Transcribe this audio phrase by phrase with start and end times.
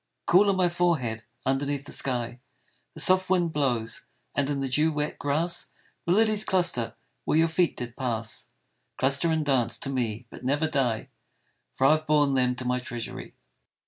[0.25, 2.39] Cool on my forehead underneath the sky
[2.95, 5.67] The soft wind blows, and in the dew wet grass
[6.07, 8.49] The lilies cluster where your feet did pass,
[8.97, 11.09] Cluster and dance to me but never die,
[11.75, 13.35] For I have borne them to my treasury.